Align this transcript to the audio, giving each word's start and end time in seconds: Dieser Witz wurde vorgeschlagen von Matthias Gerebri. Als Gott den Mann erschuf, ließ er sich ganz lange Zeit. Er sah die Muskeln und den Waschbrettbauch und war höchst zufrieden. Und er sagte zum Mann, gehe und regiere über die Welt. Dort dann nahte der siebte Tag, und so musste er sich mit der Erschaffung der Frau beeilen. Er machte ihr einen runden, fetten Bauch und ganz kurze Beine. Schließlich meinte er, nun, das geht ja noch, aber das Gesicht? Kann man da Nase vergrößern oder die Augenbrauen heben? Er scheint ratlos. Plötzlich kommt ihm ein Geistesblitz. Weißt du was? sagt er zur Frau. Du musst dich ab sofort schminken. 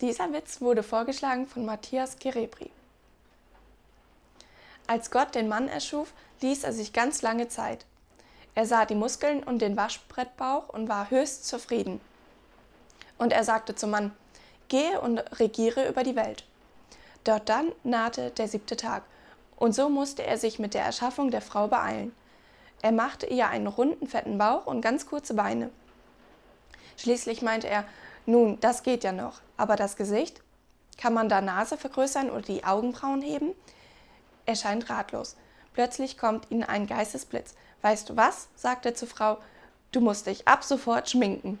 Dieser 0.00 0.32
Witz 0.32 0.62
wurde 0.62 0.82
vorgeschlagen 0.82 1.46
von 1.46 1.66
Matthias 1.66 2.18
Gerebri. 2.18 2.70
Als 4.86 5.10
Gott 5.10 5.34
den 5.34 5.46
Mann 5.46 5.68
erschuf, 5.68 6.14
ließ 6.40 6.64
er 6.64 6.72
sich 6.72 6.94
ganz 6.94 7.20
lange 7.20 7.48
Zeit. 7.48 7.84
Er 8.54 8.64
sah 8.64 8.86
die 8.86 8.94
Muskeln 8.94 9.42
und 9.42 9.60
den 9.60 9.76
Waschbrettbauch 9.76 10.70
und 10.70 10.88
war 10.88 11.10
höchst 11.10 11.46
zufrieden. 11.46 12.00
Und 13.18 13.34
er 13.34 13.44
sagte 13.44 13.74
zum 13.74 13.90
Mann, 13.90 14.12
gehe 14.68 15.00
und 15.02 15.18
regiere 15.38 15.86
über 15.86 16.02
die 16.02 16.16
Welt. 16.16 16.44
Dort 17.24 17.50
dann 17.50 17.70
nahte 17.84 18.30
der 18.30 18.48
siebte 18.48 18.76
Tag, 18.76 19.02
und 19.56 19.74
so 19.74 19.90
musste 19.90 20.24
er 20.24 20.38
sich 20.38 20.58
mit 20.58 20.72
der 20.72 20.82
Erschaffung 20.82 21.30
der 21.30 21.42
Frau 21.42 21.68
beeilen. 21.68 22.14
Er 22.80 22.92
machte 22.92 23.26
ihr 23.26 23.48
einen 23.48 23.66
runden, 23.66 24.06
fetten 24.06 24.38
Bauch 24.38 24.66
und 24.66 24.80
ganz 24.80 25.06
kurze 25.06 25.34
Beine. 25.34 25.68
Schließlich 26.96 27.42
meinte 27.42 27.68
er, 27.68 27.84
nun, 28.26 28.58
das 28.60 28.82
geht 28.82 29.04
ja 29.04 29.12
noch, 29.12 29.40
aber 29.56 29.76
das 29.76 29.96
Gesicht? 29.96 30.42
Kann 30.96 31.14
man 31.14 31.28
da 31.28 31.40
Nase 31.40 31.76
vergrößern 31.76 32.30
oder 32.30 32.42
die 32.42 32.64
Augenbrauen 32.64 33.22
heben? 33.22 33.54
Er 34.46 34.56
scheint 34.56 34.90
ratlos. 34.90 35.36
Plötzlich 35.72 36.18
kommt 36.18 36.50
ihm 36.50 36.62
ein 36.62 36.86
Geistesblitz. 36.86 37.54
Weißt 37.82 38.08
du 38.08 38.16
was? 38.16 38.48
sagt 38.56 38.84
er 38.86 38.94
zur 38.94 39.08
Frau. 39.08 39.38
Du 39.92 40.00
musst 40.00 40.26
dich 40.26 40.46
ab 40.46 40.62
sofort 40.64 41.08
schminken. 41.08 41.58